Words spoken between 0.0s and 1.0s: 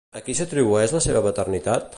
A qui s'atribueix